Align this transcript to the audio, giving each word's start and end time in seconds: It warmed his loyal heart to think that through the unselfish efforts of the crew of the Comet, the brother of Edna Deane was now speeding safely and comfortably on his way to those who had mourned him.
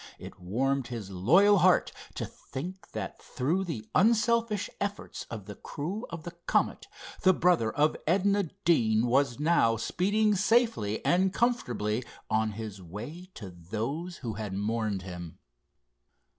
It 0.17 0.39
warmed 0.39 0.87
his 0.87 1.11
loyal 1.11 1.59
heart 1.59 1.91
to 2.15 2.25
think 2.25 2.89
that 2.93 3.21
through 3.21 3.65
the 3.65 3.87
unselfish 3.93 4.67
efforts 4.79 5.27
of 5.29 5.45
the 5.45 5.53
crew 5.53 6.07
of 6.09 6.23
the 6.23 6.31
Comet, 6.47 6.87
the 7.21 7.35
brother 7.35 7.71
of 7.71 7.95
Edna 8.07 8.49
Deane 8.65 9.05
was 9.05 9.39
now 9.39 9.77
speeding 9.77 10.33
safely 10.33 11.05
and 11.05 11.31
comfortably 11.31 12.03
on 12.31 12.53
his 12.53 12.81
way 12.81 13.29
to 13.35 13.51
those 13.51 14.17
who 14.25 14.33
had 14.33 14.53
mourned 14.55 15.03
him. 15.03 15.37